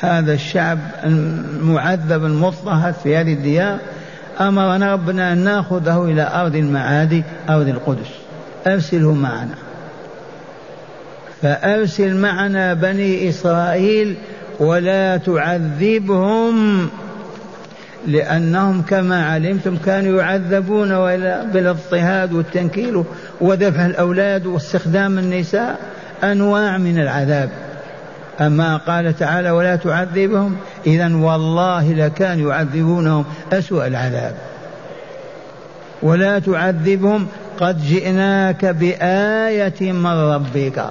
هذا 0.00 0.32
الشعب 0.32 0.78
المعذب 1.04 2.24
المضطهد 2.24 2.94
في 2.94 3.16
هذه 3.16 3.32
الديار 3.32 3.78
أمرنا 4.40 4.92
ربنا 4.92 5.32
أن 5.32 5.38
نأخذه 5.38 6.04
إلى 6.04 6.30
أرض 6.34 6.56
المعادي 6.56 7.24
أرض 7.48 7.68
القدس. 7.68 8.10
أرسله 8.66 9.14
معنا. 9.14 9.54
فأرسل 11.42 12.16
معنا 12.16 12.74
بني 12.74 13.28
إسرائيل 13.28 14.16
ولا 14.60 15.16
تعذبهم 15.16 16.88
لأنهم 18.06 18.82
كما 18.82 19.26
علمتم 19.26 19.76
كانوا 19.76 20.22
يعذبون 20.22 20.88
بالاضطهاد 21.52 22.32
والتنكيل 22.32 23.04
وذبح 23.40 23.80
الأولاد 23.80 24.46
واستخدام 24.46 25.18
النساء 25.18 25.78
أنواع 26.24 26.78
من 26.78 26.98
العذاب. 26.98 27.50
أما 28.40 28.76
قال 28.76 29.18
تعالى 29.18 29.50
ولا 29.50 29.76
تعذبهم 29.76 30.56
إذا 30.86 31.16
والله 31.16 31.92
لكان 31.92 32.48
يعذبونهم 32.48 33.24
أسوأ 33.52 33.86
العذاب. 33.86 34.34
ولا 36.02 36.38
تعذبهم 36.38 37.26
قد 37.60 37.82
جئناك 37.86 38.64
بآية 38.64 39.92
من 39.92 40.06
ربك. 40.06 40.84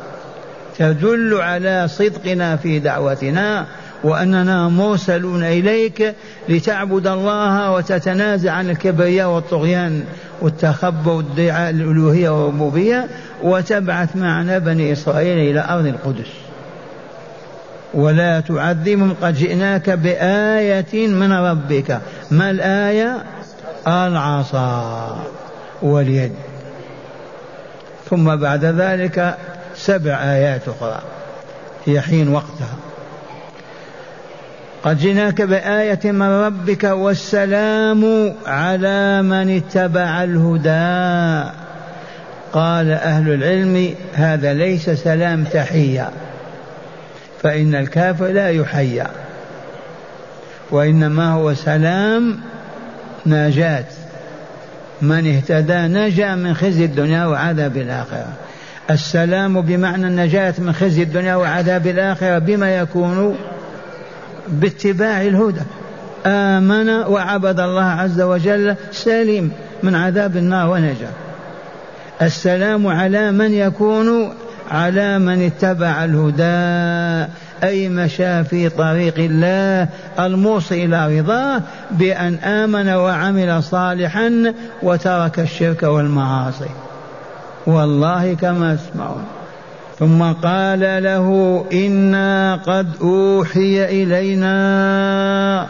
تدل 0.78 1.34
على 1.42 1.88
صدقنا 1.88 2.56
في 2.56 2.80
دعوتنا 2.80 3.66
وأننا 4.04 4.70
مرسلون 4.70 5.44
إليك 5.44 6.16
لتعبد 6.50 7.08
الله 7.08 7.72
وتتنازع 7.72 8.52
عن 8.52 8.70
الكبرياء 8.70 9.30
والطغيان 9.30 10.04
والتخبى 10.42 11.10
والدعاء 11.10 11.70
الألوهية 11.70 12.30
والربوبية 12.30 13.08
وتبعث 13.44 14.16
معنا 14.16 14.58
بني 14.58 14.92
إسرائيل 14.92 15.38
إلى 15.38 15.66
أرض 15.70 15.86
القدس. 15.86 16.51
ولا 17.94 18.40
تعذبهم 18.40 19.16
قد 19.22 19.34
جئناك 19.34 19.90
بآية 19.90 21.08
من 21.08 21.34
ربك. 21.34 22.00
ما 22.32 22.50
الآية؟ 22.50 23.24
العصا 23.88 25.24
واليد. 25.82 26.32
ثم 28.10 28.36
بعد 28.36 28.66
ذلك 28.66 29.38
سبع 29.76 30.14
آيات 30.24 30.62
أخرى 30.68 31.02
في 31.86 32.02
حين 32.02 32.30
وقتها. 32.30 32.76
قد 34.84 35.00
جئناك 35.00 35.42
بآية 35.42 36.12
من 36.12 36.30
ربك 36.30 36.84
والسلام 36.84 38.34
على 38.48 39.22
من 39.22 39.58
اتبع 39.58 40.24
الهدى. 40.24 41.52
قال 42.54 42.92
أهل 42.92 43.34
العلم 43.34 43.96
هذا 44.14 44.54
ليس 44.54 44.90
سلام 44.90 45.44
تحية. 45.44 46.10
فإن 47.44 47.76
الكافر 47.76 48.28
لا 48.28 48.50
يحيى 48.50 49.08
وإنما 50.72 51.32
هو 51.32 51.54
سلام 51.54 52.40
نجاة 53.26 53.86
من 55.02 55.36
اهتدى 55.36 55.78
نجا 55.78 56.36
من 56.36 56.54
خزي 56.54 56.86
الدنيا 56.86 57.26
وعذاب 57.26 57.78
الآخرة. 57.78 58.28
السلام 58.90 59.62
بمعنى 59.62 60.08
النجاة 60.08 60.54
من 60.58 60.74
خزي 60.74 61.04
الدنيا 61.04 61.36
وعذاب 61.36 61.88
الآخرة 61.88 62.40
بما 62.40 62.78
يكون 62.78 63.38
باتباع 64.48 65.22
الهدى. 65.22 65.62
آمن 66.26 66.90
وعبد 66.90 67.60
الله 67.60 67.84
عز 67.84 68.22
وجل 68.22 68.76
سليم 68.92 69.52
من 69.84 69.96
عذاب 69.96 70.38
النار 70.38 70.70
ونجا. 70.70 71.10
السلام 72.22 72.88
على 72.88 73.32
من 73.32 73.54
يكون 73.54 74.34
على 74.72 75.20
من 75.20 75.46
اتبع 75.46 76.04
الهدى 76.04 77.32
أي 77.64 77.90
مشى 77.90 78.44
في 78.44 78.70
طريق 78.70 79.14
الله 79.18 79.88
الموصي 80.20 80.86
إلى 80.86 81.20
رضاه 81.20 81.62
بأن 81.92 82.36
آمن 82.36 82.90
وعمل 82.90 83.64
صالحا 83.64 84.54
وترك 84.84 85.40
الشرك 85.40 85.84
والمعاصي. 85.84 86.70
والله 87.68 88.34
كما 88.34 88.76
تسمعون. 88.76 89.26
ثم 90.00 90.24
قال 90.24 91.04
له 91.04 91.66
إنا 91.74 92.56
قد 92.56 92.88
أوحي 93.02 94.04
إلينا 94.04 95.68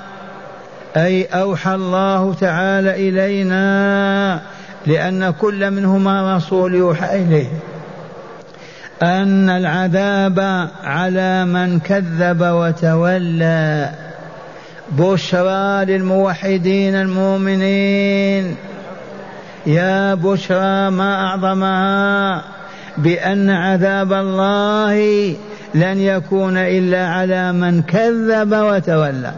أي 0.98 1.26
أوحى 1.26 1.76
الله 1.76 2.34
تعالى 2.34 3.10
إلينا 3.10 4.42
لأن 4.86 5.30
كل 5.30 5.72
منهما 5.72 6.38
رسول 6.38 6.76
يوحى 6.76 7.22
إليه. 7.22 7.48
أن 9.04 9.50
العذاب 9.50 10.68
على 10.84 11.46
من 11.46 11.80
كذب 11.80 12.42
وتولى 12.42 13.90
بشرى 14.92 15.86
للموحدين 15.86 16.96
المؤمنين. 16.96 18.56
يا 19.66 20.14
بشرى 20.14 20.90
ما 20.90 21.26
أعظمها 21.26 22.42
بأن 22.98 23.50
عذاب 23.50 24.14
الله 24.14 24.96
لن 25.76 25.98
يكون 25.98 26.58
إلا 26.58 27.08
على 27.08 27.52
من 27.54 27.82
كذب 27.82 28.52
وتولى. 28.54 29.32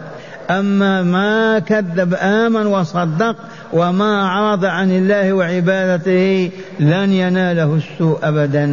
أما 0.49 1.03
ما 1.03 1.59
كذب 1.59 2.15
آمن 2.21 2.65
وصدق 2.65 3.35
وما 3.73 4.21
أعرض 4.21 4.65
عن 4.65 4.91
الله 4.91 5.33
وعبادته 5.33 6.51
لن 6.79 7.11
يناله 7.11 7.75
السوء 7.75 8.19
أبدا. 8.23 8.65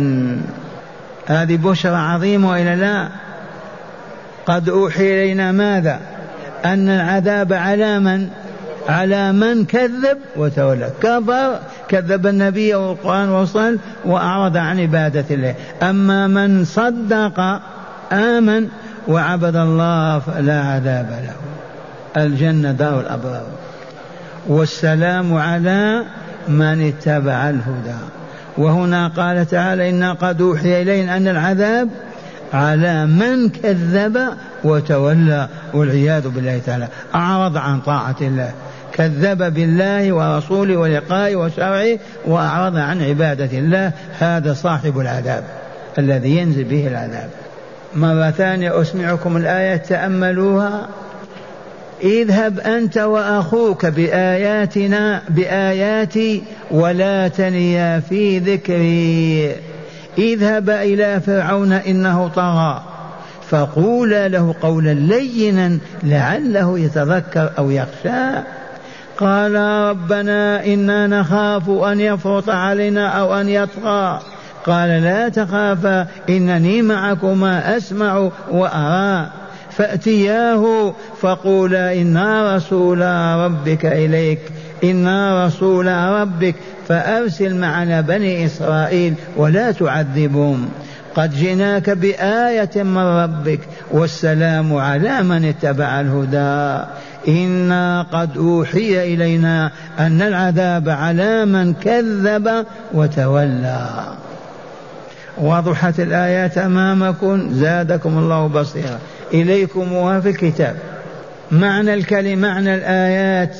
هذه 1.31 1.57
بشرى 1.57 1.97
عظيمة 1.97 2.51
وإلا 2.51 2.77
لا؟ 2.77 3.09
قد 4.47 4.69
أوحي 4.69 5.03
إلينا 5.03 5.53
ماذا؟ 5.53 6.01
أن 6.65 6.89
العذاب 6.89 7.53
على 7.53 7.99
من؟ 7.99 8.29
على 8.89 9.33
من 9.33 9.65
كذب 9.65 10.19
وتولى. 10.37 10.91
كفر 11.03 11.59
كذب 11.89 12.27
النبي 12.27 12.75
والقرآن 12.75 13.29
وصل 13.29 13.79
وأعرض 14.05 14.57
عن 14.57 14.81
عبادة 14.81 15.25
الله. 15.31 15.55
أما 15.83 16.27
من 16.27 16.65
صدق 16.65 17.61
آمن 18.13 18.69
وعبد 19.09 19.57
الله 19.57 20.19
فلا 20.19 20.61
عذاب 20.61 21.11
له. 21.11 21.35
الجنة 22.23 22.73
دار 22.73 23.01
الأبرار. 23.01 23.47
والسلام 24.49 25.35
على 25.35 26.05
من 26.49 26.89
اتبع 26.89 27.51
الهدى. 27.51 28.20
وهنا 28.59 29.09
قال 29.09 29.47
تعالى 29.47 29.91
إنا 29.91 30.13
قد 30.13 30.41
أوحي 30.41 30.83
إلينا 30.83 31.17
أن 31.17 31.29
العذاب 31.29 31.89
على 32.53 33.07
من 33.07 33.49
كذب 33.49 34.19
وتولى 34.65 35.49
والعياذ 35.75 36.29
بالله 36.29 36.61
تعالى. 36.67 36.89
أعرض 37.15 37.57
عن 37.57 37.81
طاعة 37.81 38.17
الله. 38.21 38.51
كذب 38.93 39.55
بالله 39.55 40.13
ورسوله 40.13 40.77
ولقائه 40.77 41.37
وشرعه 41.37 41.99
وأعرض 42.27 42.77
عن 42.77 43.03
عبادة 43.03 43.59
الله. 43.59 43.93
هذا 44.19 44.55
صاحب 44.55 45.01
العذاب 45.01 45.45
الذي 45.99 46.37
ينزل 46.37 46.65
به 46.65 46.87
العذاب. 46.87 47.31
مرة 47.95 48.31
ثانية 48.31 48.81
أسمعكم 48.81 49.37
الآية 49.37 49.77
تأملوها. 49.77 50.89
اذهب 52.03 52.61
أنت 52.61 52.99
وأخوك 52.99 53.87
بآياتنا 53.87 55.23
بآياتي 55.29 56.43
ولا 56.71 57.29
تنيا 57.29 58.01
في 58.01 58.39
ذكري. 58.39 59.55
اذهب 60.19 60.71
إلى 60.71 61.21
فرعون 61.21 61.73
إنه 61.73 62.29
طغى 62.29 62.83
فقولا 63.49 64.29
له 64.29 64.55
قولا 64.63 64.95
لينا 64.95 65.79
لعله 66.03 66.79
يتذكر 66.79 67.51
أو 67.59 67.71
يخشى. 67.71 68.43
قال 69.19 69.55
ربنا 69.91 70.65
إنا 70.65 71.07
نخاف 71.07 71.71
أن 71.71 72.01
يفرط 72.01 72.51
علينا 72.51 73.09
أو 73.09 73.35
أن 73.41 73.49
يطغى. 73.49 74.21
قال 74.67 74.89
لا 74.89 75.29
تخافا 75.29 76.07
إنني 76.29 76.83
معكما 76.83 77.77
أسمع 77.77 78.31
وأرى. 78.51 79.31
فأتياه 79.71 80.95
فقولا 81.21 81.95
إنا 81.95 82.57
رسول 82.57 83.01
ربك 83.45 83.87
إليك 83.87 84.41
إنا 84.85 85.47
رسول 85.47 85.87
ربك 85.87 86.55
فأرسل 86.89 87.55
معنا 87.55 88.01
بني 88.01 88.47
إسرائيل 88.47 89.15
ولا 89.37 89.73
تعذبهم. 89.73 90.69
قد 91.15 91.35
جئناك 91.35 91.91
بآية 91.91 92.83
من 92.83 92.99
ربك 92.99 93.61
والسلام 93.91 94.75
على 94.77 95.23
من 95.23 95.45
اتبع 95.45 96.01
الهدى. 96.01 96.85
إنا 97.29 98.07
قد 98.13 98.37
أوحي 98.37 99.15
إلينا 99.15 99.71
أن 99.99 100.23
العذاب 100.23 100.89
على 100.89 101.45
من 101.45 101.75
كذب 101.75 102.67
وتولى. 102.95 103.89
وضحت 105.39 106.01
الآيات 106.01 106.59
أمامكم؟ 106.59 107.49
زادكم 107.53 108.19
الله 108.19 108.47
بصيرا. 108.47 108.99
إليكم 109.35 110.21
في 110.21 110.29
الكتاب. 110.31 110.77
معنى 111.51 111.95
الكلمة 111.95 112.49
معنى 112.49 112.75
الآيات. 112.75 113.57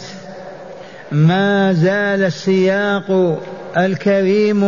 ما 1.13 1.73
زال 1.73 2.23
السياق 2.23 3.39
الكريم 3.77 4.61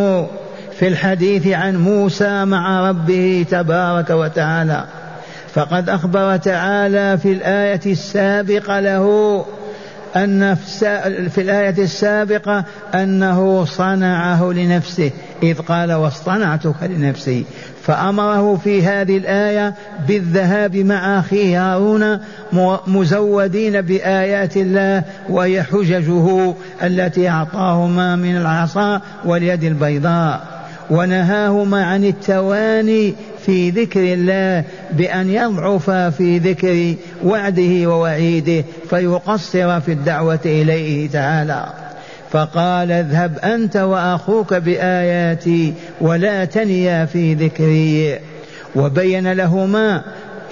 في 0.78 0.88
الحديث 0.88 1.46
عن 1.46 1.76
موسى 1.76 2.44
مع 2.44 2.90
ربه 2.90 3.46
تبارك 3.50 4.10
وتعالى. 4.10 4.84
فقد 5.54 5.88
أخبر 5.88 6.36
تعالى 6.36 7.18
في 7.18 7.32
الآية 7.32 7.80
السابقة 7.86 8.80
له 8.80 9.44
أن 10.16 10.54
في 11.34 11.38
الآية 11.38 11.82
السابقة 11.82 12.64
أنه 12.94 13.64
صنعه 13.64 14.52
لنفسه 14.52 15.10
إذ 15.42 15.58
قال 15.58 15.92
واصطنعتك 15.92 16.82
لنفسي. 16.82 17.44
فأمره 17.82 18.56
في 18.56 18.82
هذه 18.82 19.16
الآية 19.16 19.74
بالذهاب 20.08 20.76
مع 20.76 21.18
أخيه 21.18 21.74
هارون 21.74 22.18
مزودين 22.86 23.80
بآيات 23.80 24.56
الله 24.56 25.02
وهي 25.28 25.62
حججه 25.62 26.54
التي 26.82 27.28
أعطاهما 27.28 28.16
من 28.16 28.36
العصا 28.36 29.00
واليد 29.24 29.64
البيضاء. 29.64 30.62
ونهاهما 30.90 31.84
عن 31.84 32.04
التواني 32.04 33.14
في 33.46 33.70
ذكر 33.70 34.00
الله 34.00 34.64
بأن 34.92 35.30
يضعف 35.30 35.90
في 35.90 36.38
ذكر 36.38 36.94
وعده 37.24 37.88
ووعيده 37.88 38.64
فيقصر 38.90 39.80
في 39.80 39.92
الدعوة 39.92 40.40
إليه 40.44 41.08
تعالى. 41.08 41.66
فقال 42.32 42.92
اذهب 42.92 43.38
أنت 43.38 43.76
وأخوك 43.76 44.54
بآياتي 44.54 45.74
ولا 46.00 46.44
تنيا 46.44 47.04
في 47.04 47.34
ذكري. 47.34 48.18
وبين 48.76 49.32
لهما 49.32 50.02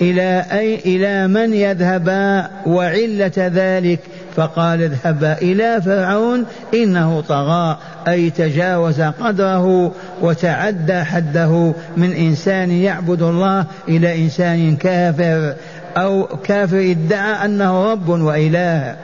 إلى 0.01 0.45
أي 0.53 0.75
إلى 0.75 1.29
من 1.29 1.55
يذهبا 1.55 2.47
وعلة 2.67 3.33
ذلك. 3.37 4.01
فقال 4.37 4.83
اذهبا 4.83 5.33
إلى 5.33 5.83
فرعون 5.83 6.45
إنه 6.75 7.21
طغى 7.21 7.79
أي 8.09 8.31
تجاوز 8.31 9.01
قدره 9.01 9.93
وتعدى 10.21 11.03
حده. 11.05 11.73
من 11.97 12.13
إنسان 12.13 12.71
يعبد 12.71 13.23
الله 13.23 13.67
إلى 13.89 14.25
إنسان 14.25 14.77
كافر 14.77 15.55
أو 15.97 16.27
كافر 16.45 16.81
ادعى 16.91 17.45
أنه 17.45 17.93
رب 17.93 18.09
وإله. 18.09 18.97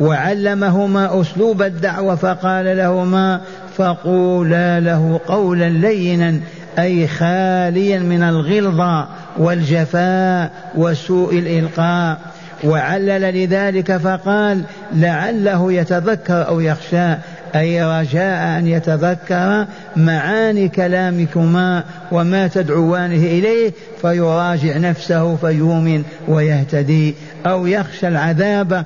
وعلمهما 0.00 1.20
أسلوب 1.20 1.62
الدعوة 1.62 2.14
فقال 2.14 2.76
لهما 2.76 3.40
فقولا 3.76 4.80
له 4.80 5.20
قولا 5.26 5.68
لينا 5.68 6.40
أي 6.78 7.08
خاليا 7.08 7.98
من 7.98 8.22
الغلظة 8.22 9.06
والجفاء 9.38 10.50
وسوء 10.74 11.38
الإلقاء. 11.38 12.18
وعلل 12.64 13.44
لذلك 13.44 13.96
فقال 13.96 14.62
لعله 14.92 15.72
يتذكر 15.72 16.48
أو 16.48 16.60
يخشى 16.60 17.14
أي 17.54 17.84
رجاء 17.84 18.58
أن 18.58 18.66
يتذكر 18.66 19.66
معاني 19.96 20.68
كلامكما 20.68 21.84
وما 22.12 22.46
تدعوانه 22.46 23.24
إليه 23.24 23.72
فيراجع 24.02 24.76
نفسه 24.76 25.36
فيؤمن 25.36 26.02
ويهتدي. 26.28 27.14
أو 27.46 27.66
يخشى 27.66 28.08
العذاب 28.08 28.84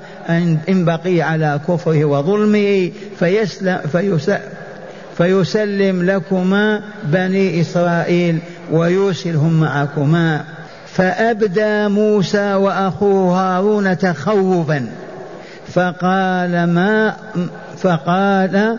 إن 0.69 0.85
بقي 0.85 1.23
على 1.23 1.61
كفره 1.69 2.05
وظلمه 2.05 2.91
فيسلم 3.19 3.79
فيسلم 5.17 6.11
لكما 6.11 6.81
بني 7.05 7.61
إسرائيل 7.61 8.39
ويرسلهم 8.73 9.61
معكما. 9.61 10.45
فأبدى 10.87 11.89
موسى 11.89 12.55
وأخوه 12.55 13.41
هارون 13.41 13.99
تخوفا. 13.99 14.87
فقال 15.69 16.65
ما 16.65 17.17
فقال 17.79 18.79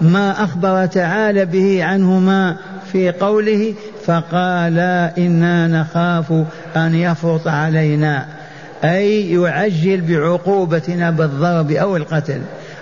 ما 0.00 0.44
أخبر 0.44 0.86
تعالى 0.86 1.44
به 1.44 1.84
عنهما 1.84 2.56
في 2.92 3.10
قوله؟ 3.10 3.74
فقال 4.06 4.78
إنا 5.18 5.66
نخاف 5.66 6.32
أن 6.76 6.94
يفرط 6.94 7.48
علينا. 7.48 8.37
أي 8.84 9.32
يعجل 9.32 10.00
بعقوبتنا 10.00 11.10
بالضرب 11.10 11.70
أو 11.70 11.96
القتل 11.96 12.40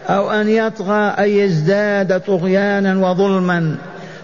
أو 0.08 0.30
أن 0.30 0.48
يطغى 0.48 0.98
أن 0.98 1.28
يزداد 1.28 2.20
طغيانا 2.20 3.10
وظلما. 3.10 3.76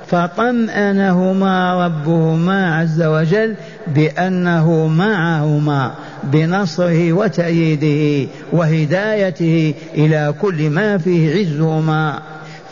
فطمأنهما 0.06 1.86
ربهما 1.86 2.76
عز 2.76 3.02
وجل 3.02 3.54
بأنه 3.86 4.86
معهما 4.86 5.90
بنصره 6.22 7.12
وتأييده 7.12 8.30
وهدايته 8.52 9.74
إلى 9.94 10.34
كل 10.40 10.70
ما 10.70 10.98
فيه 10.98 11.34
عزهما. 11.40 12.18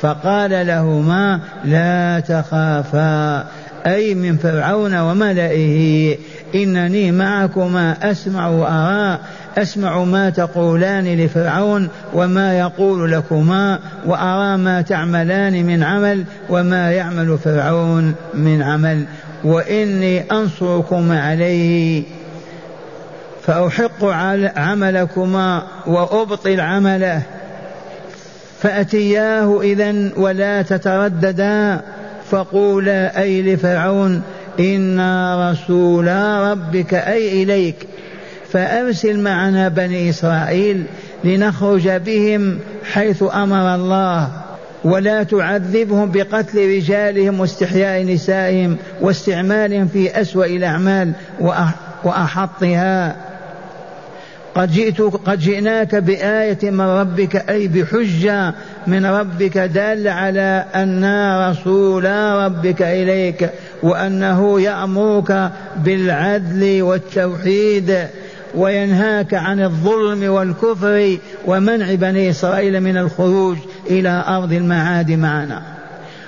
فقال 0.00 0.66
لهما 0.66 1.40
لا 1.64 2.20
تخافا. 2.20 3.46
أي 3.86 4.14
من 4.14 4.36
فرعون 4.36 4.98
وملئه. 4.98 6.16
إنني 6.54 7.12
معكما 7.12 7.96
أسمع 8.02 8.48
وأرى. 8.48 9.18
أسمع 9.58 10.04
ما 10.04 10.30
تقولان 10.30 11.24
لفرعون 11.24 11.88
وما 12.14 12.58
يقول 12.58 13.12
لكما 13.12 13.78
وأرى 14.06 14.56
ما 14.56 14.82
تعملان 14.82 15.66
من 15.66 15.82
عمل 15.82 16.24
وما 16.48 16.92
يعمل 16.92 17.38
فرعون 17.44 18.14
من 18.34 18.62
عمل. 18.62 19.04
وإني 19.44 20.32
أنصركم 20.32 21.12
عليه. 21.12 22.02
فأحق 23.46 24.04
عملكما 24.56 25.62
وأبطل 25.86 26.60
عمله. 26.60 27.22
فأتياه 28.62 29.60
إذا 29.62 30.10
ولا 30.16 30.62
تترددا. 30.62 31.80
فقولا 32.30 33.22
أي 33.22 33.42
لفرعون 33.42 34.22
إنا 34.60 35.50
رسولا 35.50 36.52
ربك 36.52 36.94
أي 36.94 37.42
إليك. 37.42 37.76
فأرسل 38.52 39.20
معنا 39.20 39.68
بني 39.68 40.10
إسرائيل 40.10 40.84
لنخرج 41.24 41.88
بهم 41.88 42.58
حيث 42.92 43.24
أمر 43.34 43.74
الله 43.74 44.28
ولا 44.84 45.22
تعذبهم 45.22 46.10
بقتل 46.10 46.76
رجالهم 46.76 47.40
واستحياء 47.40 48.04
نسائهم 48.04 48.76
واستعمالهم 49.00 49.88
في 49.88 50.20
أسوأ 50.20 50.44
الأعمال 50.44 51.12
وأحطها. 52.04 53.16
قد 54.54 54.72
جئت 54.72 55.00
قد 55.00 55.38
جئناك 55.38 55.94
بآية 55.94 56.70
من 56.70 56.80
ربك 56.80 57.50
أي 57.50 57.68
بحجة 57.68 58.54
من 58.86 59.06
ربك 59.06 59.58
دال 59.58 60.08
على 60.08 60.64
أن 60.74 61.04
رسول 61.50 62.04
ربك 62.44 62.82
إليك 62.82 63.50
وأنه 63.82 64.60
يأمرك 64.60 65.50
بالعدل 65.76 66.82
والتوحيد 66.82 68.06
وينهاك 68.54 69.34
عن 69.34 69.60
الظلم 69.60 70.30
والكفر 70.30 71.18
ومنع 71.46 71.94
بني 71.94 72.30
إسرائيل 72.30 72.80
من 72.80 72.96
الخروج 72.96 73.56
إلى 73.90 74.24
أرض 74.28 74.52
المعاد 74.52 75.10
معنا. 75.10 75.62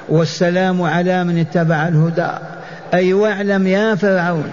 والسلام 0.08 0.82
على 0.82 1.24
من 1.24 1.38
اتبع 1.38 1.88
الهدى. 1.88 2.30
أي 2.94 3.12
واعلم 3.12 3.66
يا 3.66 3.94
فرعون 3.94 4.50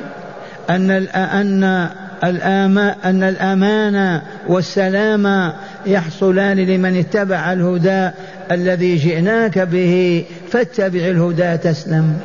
أن 0.70 0.92
أن 1.16 1.90
أن 2.24 3.24
الأمان 3.24 4.22
والسلام 4.48 5.54
يحصلان 5.86 6.58
لمن 6.58 7.00
اتبع 7.00 7.54
الهدى 7.54 8.10
الذي 8.52 8.96
جئناك 8.96 9.60
به 9.60 10.26
فاتبع 10.52 11.00
الهدى 11.00 11.58
تسلم. 11.58 12.18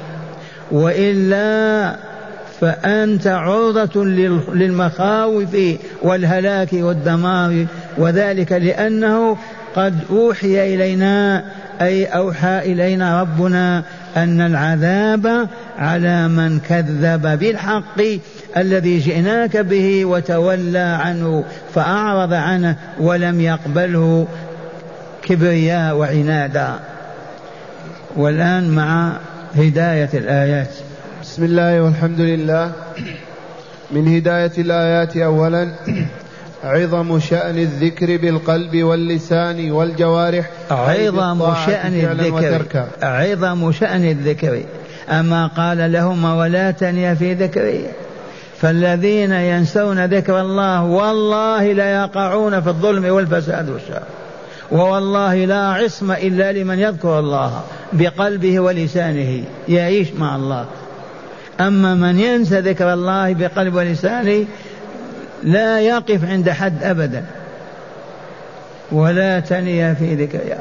وإلا 0.71 1.97
فأنت 2.61 3.27
عرضة 3.27 4.05
للمخاوف 4.55 5.57
والهلاك 6.03 6.73
والدمار. 6.73 7.67
وذلك 7.99 8.53
لأنه 8.53 9.37
قد 9.77 9.95
أوحي 10.11 10.75
إلينا 10.75 11.45
أي 11.81 12.05
أوحى 12.05 12.59
إلينا 12.59 13.21
ربنا 13.21 13.83
أن 14.17 14.41
العذاب 14.41 15.49
على 15.79 16.29
من 16.29 16.61
كذب 16.61 17.39
بالحق 17.39 18.01
الذي 18.57 18.99
جئناك 18.99 19.57
به 19.57 20.05
وتولى 20.05 20.79
عنه 20.79 21.45
فأعرض 21.75 22.33
عنه 22.33 22.77
ولم 23.01 23.41
يقبله 23.41 24.27
كبرياء 25.23 25.97
وعنادا. 25.97 26.75
والآن 28.17 28.71
مع 28.71 29.13
هداية 29.55 30.11
الآيات. 30.15 30.71
بسم 31.23 31.45
الله 31.45 31.83
والحمد 31.83 32.21
لله. 32.21 32.73
من 33.91 34.17
هداية 34.17 34.53
الآيات 34.59 35.17
أولا 35.17 35.69
عظم 36.65 37.21
شأن 37.21 37.59
الذكر 37.59 38.17
بالقلب 38.17 38.83
واللسان 38.83 39.71
والجوارح 39.71 40.51
عظم 40.71 41.55
شأن 41.67 41.95
الذكر. 41.95 42.87
عظم 43.03 43.73
شأن 43.73 44.05
الذكر. 44.05 44.63
أما 45.11 45.47
قال 45.47 45.93
لهما 45.93 46.35
ولا 46.35 46.71
تنيا 46.71 47.15
في 47.15 47.35
ذكري. 47.35 47.85
فالذين 48.65 49.33
ينسون 49.33 50.05
ذكر 50.05 50.41
الله 50.41 50.83
والله 50.85 51.73
لا 51.73 52.03
يقعون 52.03 52.61
في 52.61 52.69
الظلم 52.69 53.05
والفساد 53.05 53.69
والشر. 53.71 54.03
ووالله 54.73 55.45
لا 55.45 55.73
عصم 55.73 56.13
إلا 56.13 56.53
لمن 56.53 56.79
يذكر 56.79 57.19
الله 57.19 57.61
بقلبه 57.93 58.61
ولسانه. 58.61 59.45
يعيش 59.69 60.13
مع 60.13 60.37
الله. 60.37 60.67
أما 61.61 61.95
من 61.95 62.19
ينسى 62.19 62.61
ذكر 62.61 62.93
الله 62.93 63.35
بقلب 63.35 63.75
ولسانه 63.75 64.45
لا 65.43 65.81
يقف 65.81 66.25
عند 66.25 66.51
حد 66.51 66.85
أبدا. 66.85 67.25
ولا 68.93 69.41
تنيا 69.41 69.95
في 69.95 70.15
ذكر 70.15 70.39
يا 70.49 70.59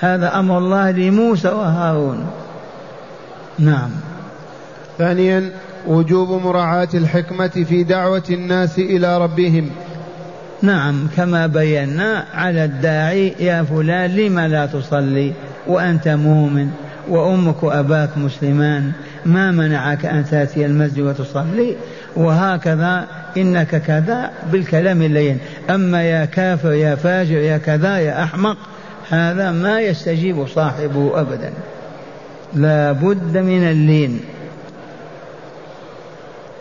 هذا 0.00 0.38
أمر 0.38 0.58
الله 0.58 0.90
لموسى 0.90 1.48
وهارون. 1.48 2.30
نعم. 3.58 3.90
ثانيا 4.98 5.50
وجوب 5.86 6.42
مراعاة 6.42 6.88
الحكمة 6.94 7.48
في 7.48 7.84
دعوة 7.84 8.22
الناس 8.30 8.78
إلى 8.78 9.18
ربهم. 9.18 9.70
نعم 10.62 11.08
كما 11.16 11.46
بينا 11.46 12.24
على 12.34 12.64
الداعي 12.64 13.34
يا 13.40 13.62
فلان 13.62 14.10
لم 14.10 14.40
لا 14.40 14.66
تصلي؟ 14.66 15.32
وأنت 15.66 16.08
مؤمن؟ 16.08 16.68
وأمك 17.08 17.62
وأباك 17.62 18.18
مسلمان؟ 18.18 18.92
ما 19.26 19.50
منعك 19.50 20.06
أن 20.06 20.24
تأتي 20.24 20.66
المسجد 20.66 21.00
وتصلي؟ 21.00 21.76
وهكذا 22.16 23.06
إنك 23.36 23.82
كذا 23.82 24.30
بالكلام 24.52 25.02
اللين. 25.02 25.38
أما 25.70 26.02
يا 26.02 26.24
كافر 26.24 26.72
يا 26.72 26.94
فاجر 26.94 27.36
يا 27.36 27.58
كذا 27.58 27.98
يا 27.98 28.22
أحمق 28.22 28.56
هذا 29.10 29.52
ما 29.52 29.80
يستجيب 29.80 30.46
صاحبه 30.46 31.20
أبدا. 31.20 31.52
لا 32.54 32.92
بد 32.92 33.38
من 33.38 33.70
اللين. 33.70 34.20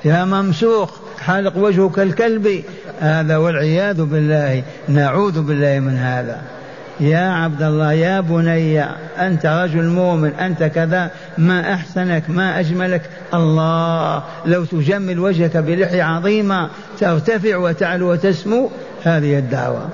يا 0.06 0.26
ممسوخ 0.26 0.90
حالق 1.20 1.58
وجهك 1.58 2.00
الكلب. 2.00 2.64
هذا 3.00 3.38
والعياذ 3.38 4.04
بالله 4.04 4.64
نعوذ 4.88 5.42
بالله 5.42 5.80
من 5.80 5.98
هذا. 5.98 6.42
يا 7.00 7.30
عبد 7.32 7.62
الله 7.62 7.94
يا 7.94 8.20
بني 8.20 8.84
أنت 9.20 9.46
رجل 9.46 9.86
مؤمن 9.86 10.34
أنت 10.34 10.64
كذا 10.64 11.12
ما 11.38 11.74
أحسنك 11.74 12.30
ما 12.30 12.60
أجملك. 12.60 13.02
الله 13.34 14.24
لو 14.46 14.66
تجمل 14.66 15.20
وجهك 15.20 15.58
بلحية 15.58 16.04
عظيمة 16.04 16.70
ترتفع 17.00 17.58
وتعلو 17.58 18.12
وتسمو 18.12 18.70
هذه 19.04 19.40
الدعوة. 19.40 19.90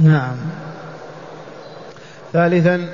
نعم. 0.00 0.36
ثالثا 2.32 2.88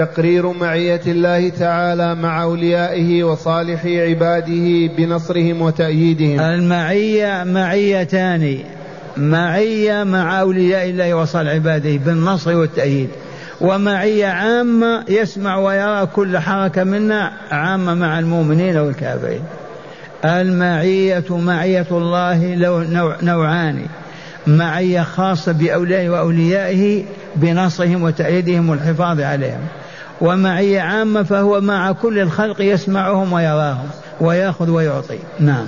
تقرير 0.00 0.52
معية 0.52 1.00
الله 1.06 1.48
تعالى 1.48 2.14
مع 2.14 2.42
أوليائه 2.42 3.24
وصالح 3.24 3.86
عباده 3.86 4.94
بنصرهم 4.96 5.62
وتأييدهم. 5.62 6.40
المعية 6.40 7.44
معيتان 7.44 8.58
معية 9.16 10.04
مع 10.04 10.40
أولياء 10.40 10.90
الله 10.90 11.14
وصالح 11.14 11.50
عباده 11.50 11.96
بالنصر 11.96 12.56
والتأييد. 12.56 13.08
ومعية 13.60 14.26
عامة 14.26 15.04
يسمع 15.08 15.58
ويرى 15.58 16.06
كل 16.06 16.38
حركة 16.38 16.84
منا 16.84 17.32
عامة 17.50 17.94
مع 17.94 18.18
المؤمنين 18.18 18.76
والكافرين. 18.76 19.42
المعية 20.24 21.24
معية 21.30 21.86
الله 21.90 22.56
نوعان. 23.22 23.86
معية 24.46 25.02
خاصة 25.02 25.52
بأوليائه 25.52 26.08
وأوليائه 26.08 27.04
بنصرهم 27.36 28.02
وتأييدهم 28.02 28.70
والحفاظ 28.70 29.20
عليهم. 29.20 29.60
ومعية 30.20 30.80
عامة 30.80 31.22
فهو 31.22 31.60
مع 31.60 31.92
كل 31.92 32.18
الخلق 32.18 32.60
يسمعهم 32.60 33.32
ويراهم 33.32 33.90
ويأخذ 34.20 34.70
ويعطي. 34.70 35.18
نعم. 35.40 35.66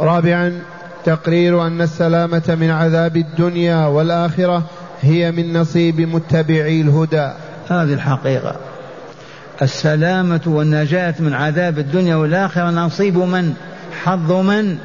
رابعا 0.00 0.60
تقرير 1.04 1.66
أن 1.66 1.80
السلامة 1.80 2.56
من 2.60 2.70
عذاب 2.70 3.16
الدنيا 3.16 3.86
والآخرة 3.86 4.62
هي 5.02 5.30
من 5.30 5.52
نصيب 5.60 6.00
متبعي 6.00 6.80
الهدى. 6.80 7.30
هذه 7.70 7.92
الحقيقة. 7.92 8.56
السلامة 9.62 10.40
والنجاة 10.46 11.14
من 11.18 11.34
عذاب 11.34 11.78
الدنيا 11.78 12.16
والآخرة 12.16 12.70
نصيب 12.70 13.18
من؟ 13.18 13.54
حظ 14.04 14.32
من؟ 14.32 14.78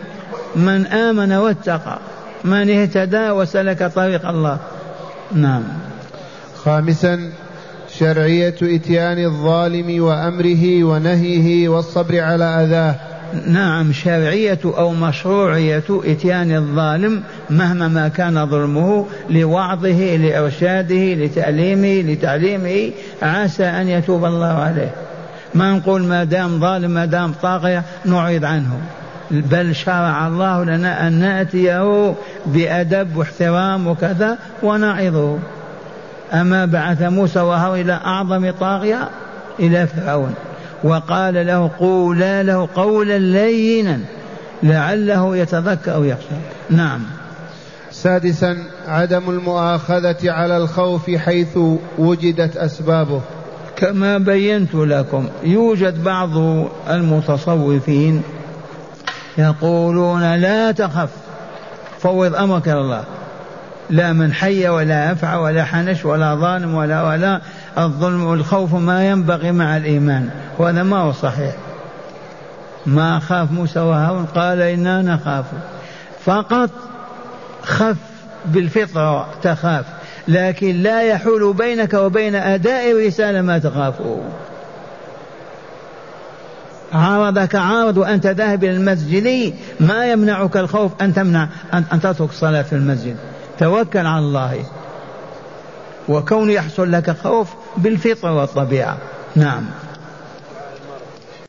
من 0.56 0.86
آمن 0.86 1.34
واتقى 1.34 2.00
من 2.44 2.70
اهتدى 2.70 3.30
وسلك 3.30 3.92
طريق 3.96 4.28
الله. 4.28 4.58
نعم. 5.32 5.64
خامسا 6.64 7.32
شرعية 8.00 8.56
إتيان 8.62 9.26
الظالم 9.26 10.04
وأمره 10.04 10.84
ونهيه 10.84 11.70
والصبر 11.70 12.20
على 12.20 12.44
أذاه. 12.44 12.96
نعم 13.48 13.94
شرعية 13.94 14.60
أو 14.66 14.92
مشروعية 14.92 15.84
إتيان 15.90 16.56
الظالم 16.56 17.24
مهما 17.50 17.88
ما 17.88 18.08
كان 18.08 18.46
ظلمه 18.46 19.06
لوعظه 19.30 20.16
لإرشاده 20.16 21.14
لتعليمه 21.14 22.12
لتعليمه 22.12 22.92
عسى 23.22 23.64
أن 23.64 23.88
يتوب 23.90 24.26
الله 24.26 24.48
عليه. 24.48 24.92
ما 25.56 25.72
نقول 25.72 26.04
ما 26.04 26.24
دام 26.24 26.60
ظالم 26.60 26.92
ما 26.92 27.06
دام 27.06 27.34
طاغية 27.42 27.84
نعرض 28.06 28.46
عنه. 28.46 28.78
بل 29.32 29.76
شرع 29.76 30.28
الله 30.28 30.64
لنا 30.64 31.08
أن 31.08 31.14
نأتيه 31.14 32.14
بأدب 32.46 33.16
واحترام 33.16 33.88
وكذا 33.88 34.38
ونعظه. 34.64 35.40
أما 36.34 36.66
بعث 36.66 37.02
موسى 37.02 37.40
وهو 37.40 37.76
إلى 37.76 37.94
أعظم 37.94 38.52
طاغية 38.52 39.10
إلى 39.60 39.88
فرعون 39.88 40.34
وقال 40.84 41.48
له 41.48 41.72
قولا 41.80 42.44
له 42.44 42.70
قولا 42.76 43.18
لينا 43.18 44.00
لعله 44.64 45.38
يتذكر 45.38 45.94
أو 45.94 46.04
يخشى. 46.04 46.36
نعم. 46.70 47.02
سادسا 47.92 48.58
عدم 48.88 49.30
المؤاخذة 49.30 50.32
على 50.32 50.58
الخوف 50.58 51.10
حيث 51.10 51.58
وجدت 51.98 52.58
أسبابه. 52.58 53.22
كما 53.76 54.18
بينت 54.18 54.76
لكم 54.76 55.30
يوجد 55.44 56.04
بعض 56.04 56.30
المتصوفين 56.90 58.22
يقولون 59.38 60.36
لا 60.36 60.72
تخف 60.72 61.10
فوض 62.00 62.36
أمرك 62.36 62.68
إلى 62.68 62.80
الله. 62.80 63.04
لا 63.90 64.14
من 64.14 64.34
حي 64.34 64.70
ولا 64.70 65.12
أفعى 65.12 65.38
ولا 65.38 65.64
حنش 65.64 66.06
ولا 66.06 66.36
ظالم 66.36 66.74
ولا 66.74 67.04
ولا 67.04 67.42
الظلم 67.78 68.24
والخوف 68.24 68.74
ما 68.74 69.10
ينبغي 69.10 69.52
مع 69.52 69.78
الإيمان. 69.78 70.30
وهذا 70.58 70.84
ما 70.84 70.98
هو 70.98 71.12
صحيح. 71.12 71.56
ما 72.86 73.20
خاف 73.20 73.52
موسى 73.52 73.80
وهارون؟ 73.80 74.26
قال 74.26 74.62
إنا 74.62 75.02
نخاف. 75.02 75.46
فقط 76.26 76.70
خف 77.64 77.98
بالفطرة 78.46 79.28
تخاف 79.44 79.86
لكن 80.28 80.76
لا 80.76 81.02
يحول 81.02 81.54
بينك 81.54 81.94
وبين 81.94 82.36
أداء 82.36 82.92
الرسالة 82.92 83.42
ما 83.42 83.60
تخافه. 83.60 84.22
عارضك 86.94 87.56
عارض 87.56 87.98
وأنت 87.98 88.28
ذاهب 88.28 88.64
إلى 88.64 88.72
المسجد 88.72 89.54
ما 89.80 90.12
يمنعك 90.12 90.58
الخوف؟ 90.58 90.92
أن 91.02 91.14
تمنع 91.14 91.48
أن 91.74 92.02
تترك 92.02 92.30
الصلاة 92.30 92.62
في 92.62 92.74
المسجد. 92.74 93.16
توكل 93.62 94.06
على 94.06 94.20
الله. 94.20 94.66
وكون 96.10 96.52
يحصل 96.52 96.92
لك 96.92 97.18
خوف 97.24 97.48
بالفطرة 97.78 98.34
والطبيعة. 98.34 98.98
نعم. 99.36 99.66